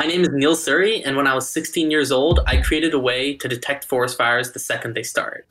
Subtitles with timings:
[0.00, 2.98] My name is Neil Suri, and when I was 16 years old, I created a
[2.98, 5.44] way to detect forest fires the second they start.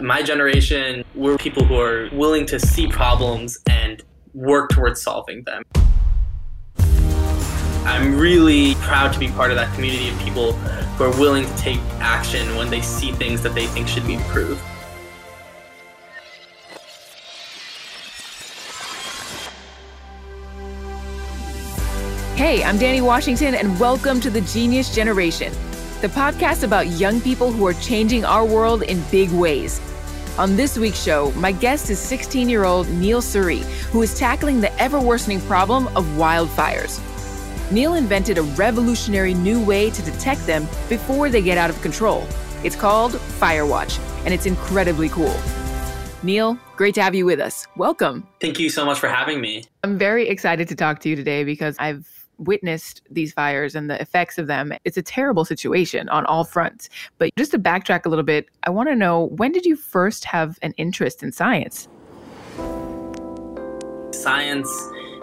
[0.00, 5.64] My generation were people who are willing to see problems and work towards solving them.
[7.84, 11.56] I'm really proud to be part of that community of people who are willing to
[11.56, 14.62] take action when they see things that they think should be improved.
[22.36, 25.54] Hey, I'm Danny Washington, and welcome to the Genius Generation,
[26.02, 29.80] the podcast about young people who are changing our world in big ways.
[30.36, 34.60] On this week's show, my guest is 16 year old Neil Suri, who is tackling
[34.60, 37.00] the ever worsening problem of wildfires.
[37.72, 42.26] Neil invented a revolutionary new way to detect them before they get out of control.
[42.62, 45.34] It's called Firewatch, and it's incredibly cool.
[46.22, 47.66] Neil, great to have you with us.
[47.76, 48.26] Welcome.
[48.42, 49.64] Thank you so much for having me.
[49.82, 54.00] I'm very excited to talk to you today because I've witnessed these fires and the
[54.00, 54.72] effects of them.
[54.84, 56.88] It's a terrible situation on all fronts.
[57.18, 60.24] But just to backtrack a little bit, I want to know when did you first
[60.24, 61.88] have an interest in science?
[64.12, 64.70] Science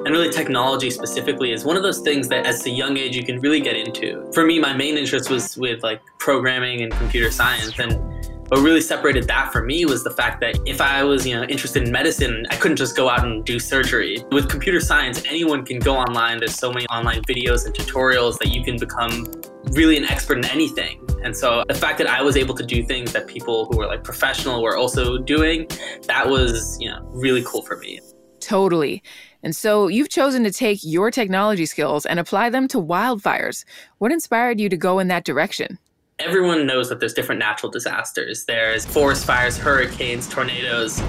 [0.06, 3.24] and really technology specifically is one of those things that as a young age you
[3.24, 4.30] can really get into.
[4.34, 8.13] For me, my main interest was with like programming and computer science and
[8.50, 11.44] what really separated that for me was the fact that if I was, you know,
[11.44, 14.24] interested in medicine, I couldn't just go out and do surgery.
[14.32, 16.40] With computer science, anyone can go online.
[16.40, 19.32] There's so many online videos and tutorials that you can become
[19.72, 21.00] really an expert in anything.
[21.24, 23.88] And so the fact that I was able to do things that people who were
[23.88, 25.68] like professional were also doing,
[26.08, 28.00] that was, you know, really cool for me.
[28.40, 29.02] Totally.
[29.42, 33.64] And so you've chosen to take your technology skills and apply them to wildfires.
[33.98, 35.80] What inspired you to go in that direction?
[36.24, 38.46] Everyone knows that there's different natural disasters.
[38.46, 41.02] There's forest fires, hurricanes, tornadoes.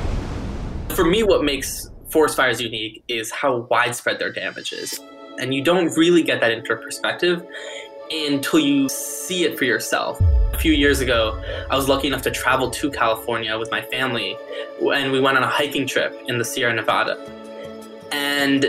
[0.89, 5.01] For me, what makes forest fires unique is how widespread their damage is.
[5.39, 7.47] And you don't really get that into perspective
[8.11, 10.21] until you see it for yourself.
[10.53, 14.37] A few years ago, I was lucky enough to travel to California with my family,
[14.81, 17.19] and we went on a hiking trip in the Sierra Nevada.
[18.11, 18.65] And,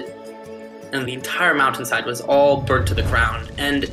[0.94, 3.52] and the entire mountainside was all burnt to the ground.
[3.58, 3.90] And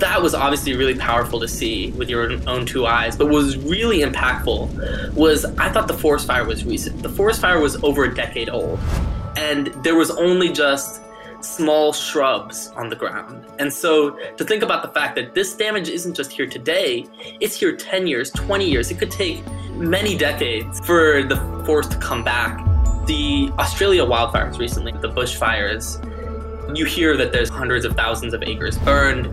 [0.00, 3.16] that was obviously really powerful to see with your own two eyes.
[3.16, 7.02] But what was really impactful was I thought the forest fire was recent.
[7.02, 8.78] The forest fire was over a decade old,
[9.36, 11.02] and there was only just
[11.40, 13.44] small shrubs on the ground.
[13.58, 17.06] And so to think about the fact that this damage isn't just here today,
[17.40, 18.90] it's here 10 years, 20 years.
[18.90, 22.64] It could take many decades for the forest to come back.
[23.06, 26.02] The Australia wildfires recently, the bushfires,
[26.74, 29.26] you hear that there's hundreds of thousands of acres burned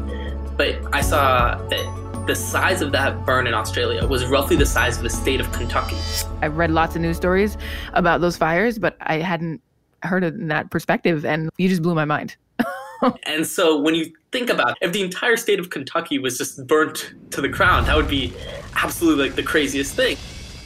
[0.58, 4.98] but I saw that the size of that burn in Australia was roughly the size
[4.98, 5.98] of the state of Kentucky.
[6.42, 7.58] I've read lots of news stories
[7.94, 9.62] about those fires, but I hadn't
[10.04, 12.38] heard it in that perspective, and you just blew my mind.
[13.26, 17.14] and so when you think about if the entire state of Kentucky was just burnt
[17.32, 18.34] to the ground, that would be
[18.76, 20.18] absolutely like the craziest thing.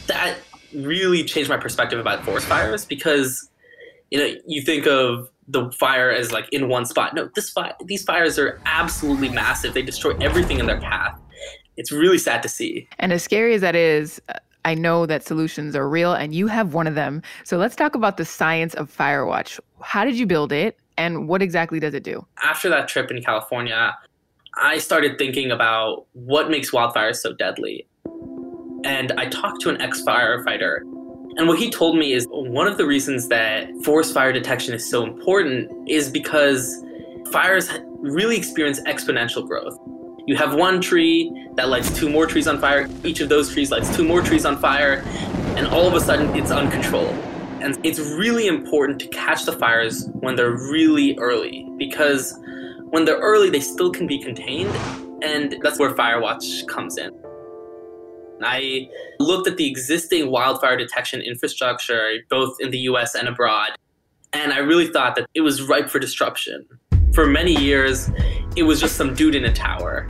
[0.07, 0.37] That
[0.73, 3.49] really changed my perspective about forest fires because
[4.11, 7.13] you know you think of the fire as like in one spot.
[7.13, 9.73] No, this fire, these fires are absolutely massive.
[9.73, 11.19] They destroy everything in their path.
[11.77, 12.87] It's really sad to see.
[12.99, 14.21] And as scary as that is,
[14.65, 17.21] I know that solutions are real and you have one of them.
[17.45, 19.59] So let's talk about the science of Firewatch.
[19.81, 22.25] How did you build it and what exactly does it do?
[22.43, 23.95] After that trip in California,
[24.55, 27.87] I started thinking about what makes wildfires so deadly.
[28.83, 30.81] And I talked to an ex firefighter
[31.37, 34.89] and what he told me is one of the reasons that forest fire detection is
[34.89, 36.83] so important is because
[37.31, 39.77] fires really experience exponential growth.
[40.25, 43.69] You have one tree that lights two more trees on fire, each of those trees
[43.69, 45.03] lights two more trees on fire,
[45.55, 47.15] and all of a sudden it's uncontrolled.
[47.61, 52.37] And it's really important to catch the fires when they're really early because
[52.89, 54.73] when they're early, they still can be contained,
[55.21, 57.11] and that's where Firewatch comes in.
[58.43, 58.89] I
[59.19, 63.71] looked at the existing wildfire detection infrastructure, both in the US and abroad,
[64.33, 66.67] and I really thought that it was ripe for disruption.
[67.13, 68.09] For many years,
[68.55, 70.07] it was just some dude in a tower.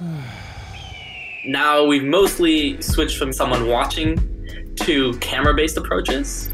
[1.46, 4.18] now we've mostly switched from someone watching
[4.76, 6.50] to camera based approaches,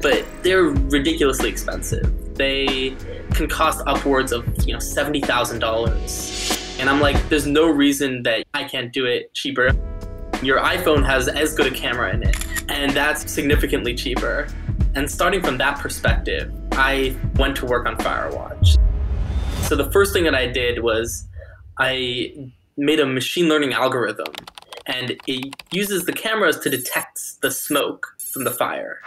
[0.00, 2.34] but they're ridiculously expensive.
[2.34, 2.96] They
[3.32, 8.64] can cost upwards of you know $70,000 and I'm like, there's no reason that I
[8.64, 9.70] can't do it cheaper.
[10.42, 12.36] Your iPhone has as good a camera in it,
[12.68, 14.48] and that's significantly cheaper.
[14.94, 18.78] And starting from that perspective, I went to work on Firewatch.
[19.66, 21.26] So the first thing that I did was
[21.78, 24.32] I made a machine learning algorithm,
[24.86, 29.00] and it uses the cameras to detect the smoke from the fire.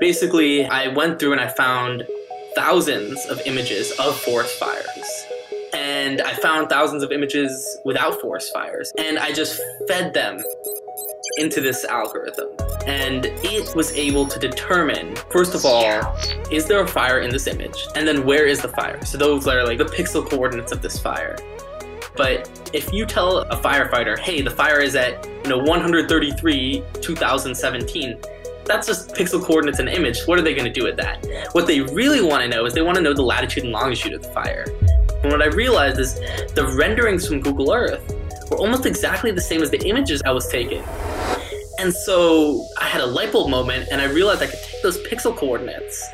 [0.00, 2.06] Basically, I went through and I found
[2.54, 5.21] thousands of images of forest fires.
[6.02, 8.92] And I found thousands of images without forest fires.
[8.98, 10.42] And I just fed them
[11.38, 12.48] into this algorithm.
[12.88, 15.84] And it was able to determine, first of all,
[16.50, 17.86] is there a fire in this image?
[17.94, 19.04] And then where is the fire?
[19.04, 21.38] So those are like the pixel coordinates of this fire.
[22.16, 28.20] But if you tell a firefighter, hey, the fire is at you know 133 2017,
[28.64, 30.24] that's just pixel coordinates and image.
[30.24, 31.24] What are they going to do with that?
[31.52, 34.14] What they really want to know is they want to know the latitude and longitude
[34.14, 34.66] of the fire.
[35.22, 36.14] And what I realized is
[36.54, 38.02] the renderings from Google Earth
[38.50, 40.82] were almost exactly the same as the images I was taking.
[41.78, 44.98] And so I had a light bulb moment and I realized I could take those
[45.06, 46.08] pixel coordinates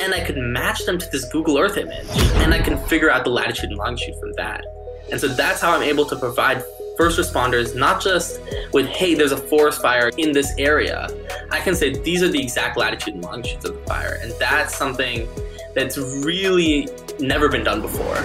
[0.00, 2.06] and I could match them to this Google Earth image
[2.36, 4.64] and I can figure out the latitude and longitude from that.
[5.10, 6.62] And so that's how I'm able to provide
[6.96, 8.40] first responders not just
[8.72, 11.08] with, hey, there's a forest fire in this area.
[11.50, 14.18] I can say these are the exact latitude and longitudes of the fire.
[14.22, 15.26] And that's something
[15.74, 16.88] that's really
[17.20, 18.22] never been done before.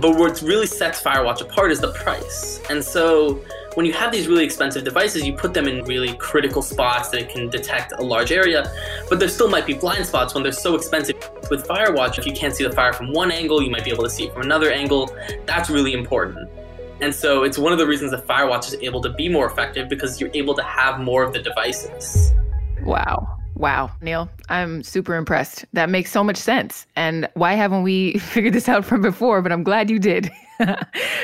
[0.00, 2.60] But what really sets Firewatch apart is the price.
[2.68, 3.42] And so
[3.74, 7.28] when you have these really expensive devices, you put them in really critical spots that
[7.28, 8.72] can detect a large area,
[9.08, 11.16] but there still might be blind spots when they're so expensive.
[11.50, 14.04] With Firewatch, if you can't see the fire from one angle, you might be able
[14.04, 15.14] to see it from another angle.
[15.44, 16.48] That's really important.
[17.00, 19.88] And so it's one of the reasons that Firewatch is able to be more effective
[19.88, 22.32] because you're able to have more of the devices.
[22.82, 23.35] Wow.
[23.56, 25.64] Wow, Neil, I'm super impressed.
[25.72, 26.86] That makes so much sense.
[26.94, 29.40] And why haven't we figured this out from before?
[29.40, 30.30] But I'm glad you did.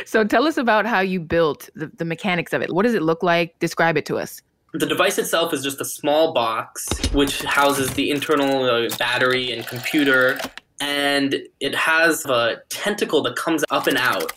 [0.06, 2.73] so tell us about how you built the, the mechanics of it.
[2.73, 3.58] What does it look like?
[3.58, 4.40] Describe it to us.
[4.73, 9.67] The device itself is just a small box which houses the internal uh, battery and
[9.67, 10.38] computer,
[10.81, 14.32] and it has a tentacle that comes up and out.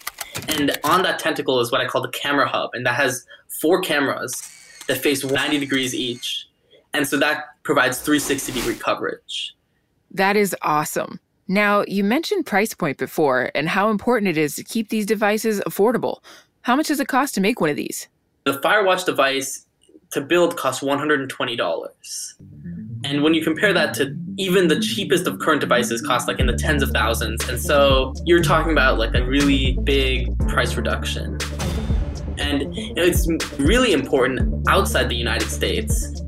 [0.49, 3.25] And on that tentacle is what I call the camera hub, and that has
[3.61, 4.33] four cameras
[4.87, 6.45] that face 90 degrees each.
[6.95, 9.53] And so that provides 360 degree coverage.
[10.11, 11.19] That is awesome.
[11.47, 15.59] Now, you mentioned price point before and how important it is to keep these devices
[15.67, 16.23] affordable.
[16.61, 18.07] How much does it cost to make one of these?
[18.45, 19.65] The Firewatch device
[20.11, 21.89] to build costs $120.
[23.03, 26.47] And when you compare that to even the cheapest of current devices cost like in
[26.47, 27.47] the tens of thousands.
[27.49, 31.37] And so you're talking about like a really big price reduction.
[32.37, 33.27] And you know, it's
[33.59, 36.21] really important outside the United States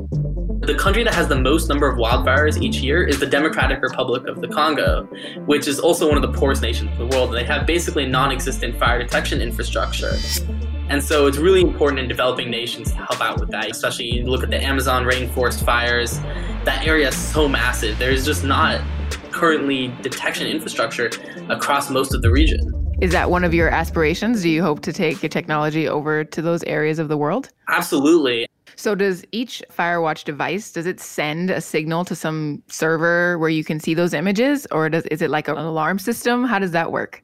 [0.68, 4.28] the country that has the most number of wildfires each year is the Democratic Republic
[4.28, 5.06] of the Congo,
[5.46, 7.34] which is also one of the poorest nations in the world.
[7.34, 10.12] They have basically non existent fire detection infrastructure.
[10.90, 14.26] And so it's really important in developing nations to help out with that, especially you
[14.26, 16.20] look at the Amazon rainforest fires.
[16.66, 17.98] That area is so massive.
[17.98, 18.82] There's just not
[19.32, 21.10] currently detection infrastructure
[21.48, 22.74] across most of the region.
[23.00, 24.42] Is that one of your aspirations?
[24.42, 27.50] Do you hope to take your technology over to those areas of the world?
[27.70, 28.48] Absolutely.
[28.76, 33.64] So does each Firewatch device does it send a signal to some server where you
[33.64, 36.44] can see those images or does is it like an alarm system?
[36.44, 37.24] How does that work?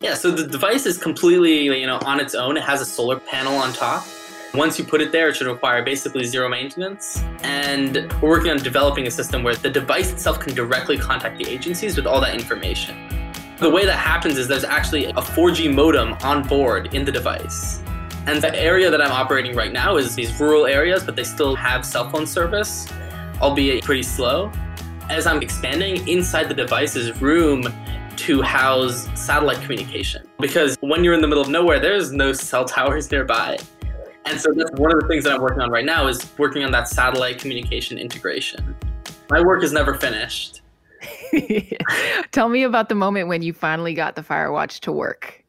[0.00, 2.56] Yeah, so the device is completely, you know, on its own.
[2.56, 4.06] It has a solar panel on top.
[4.54, 7.22] Once you put it there, it should require basically zero maintenance.
[7.42, 11.48] And we're working on developing a system where the device itself can directly contact the
[11.48, 12.96] agencies with all that information.
[13.58, 17.80] The way that happens is there's actually a 4G modem on board in the device.
[18.26, 21.54] And the area that I'm operating right now is these rural areas, but they still
[21.54, 22.92] have cell phone service,
[23.40, 24.50] albeit pretty slow.
[25.08, 27.72] As I'm expanding inside the device is room
[28.16, 30.26] to house satellite communication.
[30.40, 33.58] Because when you're in the middle of nowhere, there's no cell towers nearby.
[34.24, 36.64] And so that's one of the things that I'm working on right now is working
[36.64, 38.74] on that satellite communication integration.
[39.30, 40.62] My work is never finished.
[42.32, 45.44] Tell me about the moment when you finally got the Firewatch to work.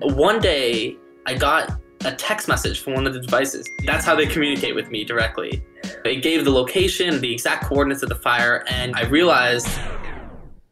[0.00, 3.68] One day, I got a text message from one of the devices.
[3.84, 5.64] That's how they communicate with me directly.
[6.04, 9.68] It gave the location, the exact coordinates of the fire, and I realized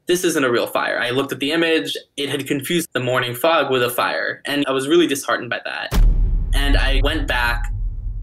[0.06, 0.98] this isn't a real fire.
[0.98, 4.64] I looked at the image, it had confused the morning fog with a fire, and
[4.66, 6.04] I was really disheartened by that.
[6.52, 7.72] And I went back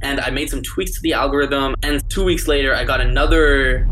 [0.01, 3.87] and I made some tweaks to the algorithm, and two weeks later, I got another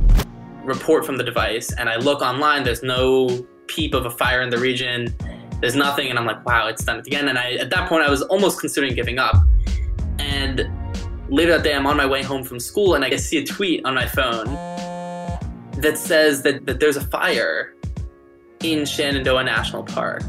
[0.63, 4.49] report from the device, and I look online, there's no peep of a fire in
[4.49, 5.15] the region
[5.61, 7.27] there's nothing, and I'm like, wow, it's done it again.
[7.27, 9.35] And I, at that point, I was almost considering giving up.
[10.19, 10.69] And
[11.29, 13.85] later that day, I'm on my way home from school, and I see a tweet
[13.85, 14.45] on my phone
[15.81, 17.73] that says that, that there's a fire
[18.63, 20.23] in Shenandoah National Park.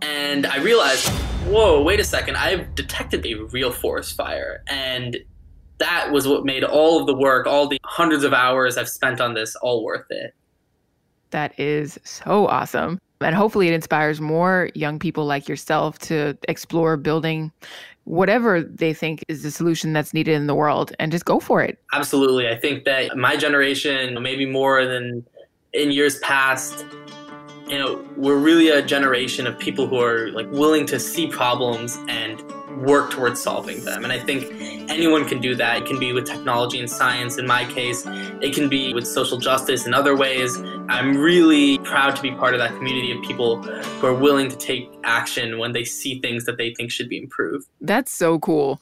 [0.00, 1.08] And I realized,
[1.46, 4.62] whoa, wait a second, I've detected a real forest fire.
[4.66, 5.16] And
[5.78, 9.20] that was what made all of the work, all the hundreds of hours I've spent
[9.20, 10.34] on this, all worth it.
[11.30, 13.00] That is so awesome.
[13.24, 17.52] And hopefully, it inspires more young people like yourself to explore building
[18.04, 21.62] whatever they think is the solution that's needed in the world and just go for
[21.62, 21.78] it.
[21.92, 22.48] Absolutely.
[22.48, 25.24] I think that my generation, maybe more than
[25.72, 26.84] in years past,
[27.68, 31.98] you know, we're really a generation of people who are like willing to see problems
[32.08, 32.42] and
[32.82, 34.02] work towards solving them.
[34.04, 34.46] And I think
[34.90, 35.78] anyone can do that.
[35.78, 37.38] It can be with technology and science.
[37.38, 40.56] In my case, it can be with social justice in other ways.
[40.92, 44.56] I'm really proud to be part of that community of people who are willing to
[44.56, 47.66] take action when they see things that they think should be improved.
[47.80, 48.78] That's so cool.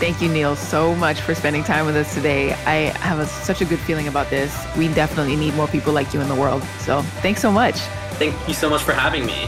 [0.00, 2.54] Thank you, Neil, so much for spending time with us today.
[2.64, 4.66] I have a, such a good feeling about this.
[4.76, 6.62] We definitely need more people like you in the world.
[6.80, 7.76] So thanks so much.
[8.18, 9.46] Thank you so much for having me.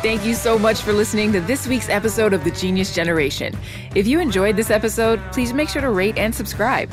[0.00, 3.54] Thank you so much for listening to this week's episode of The Genius Generation.
[3.94, 6.90] If you enjoyed this episode, please make sure to rate and subscribe.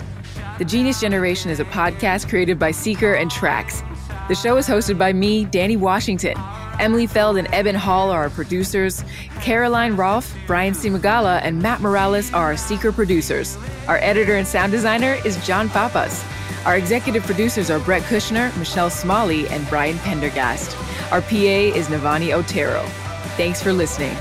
[0.59, 3.81] The Genius Generation is a podcast created by Seeker and Tracks.
[4.27, 6.35] The show is hosted by me, Danny Washington.
[6.81, 9.05] Emily Feld and Eben Hall are our producers.
[9.39, 13.57] Caroline Rolfe, Brian Simagala, and Matt Morales are our Seeker producers.
[13.87, 16.25] Our editor and sound designer is John Papas.
[16.65, 20.75] Our executive producers are Brett Kushner, Michelle Smalley, and Brian Pendergast.
[21.09, 22.83] Our PA is Navani Otero.
[23.37, 24.17] Thanks for listening.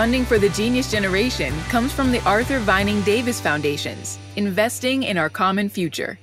[0.00, 5.28] Funding for the Genius Generation comes from the Arthur Vining Davis Foundations, investing in our
[5.28, 6.18] common future.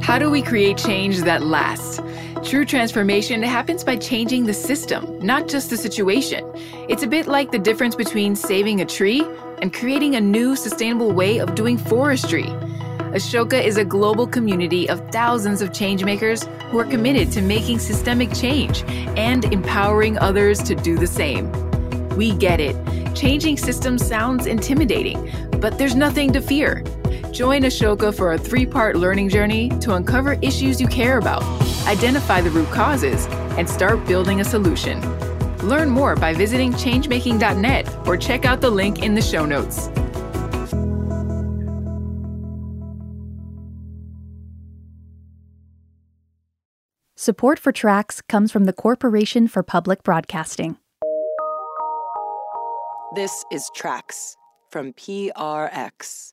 [0.00, 2.00] How do we create change that lasts?
[2.42, 6.42] True transformation happens by changing the system, not just the situation.
[6.88, 9.22] It's a bit like the difference between saving a tree
[9.60, 12.46] and creating a new sustainable way of doing forestry.
[13.12, 18.32] Ashoka is a global community of thousands of changemakers who are committed to making systemic
[18.32, 18.84] change
[19.18, 21.50] and empowering others to do the same.
[22.16, 22.76] We get it.
[23.16, 26.84] Changing systems sounds intimidating, but there's nothing to fear.
[27.32, 31.42] Join Ashoka for a three part learning journey to uncover issues you care about,
[31.88, 33.26] identify the root causes,
[33.58, 35.00] and start building a solution.
[35.66, 39.88] Learn more by visiting changemaking.net or check out the link in the show notes.
[47.20, 50.78] Support for tracks comes from the Corporation for Public Broadcasting.
[53.14, 54.38] This is Tracks
[54.70, 56.32] from PRX.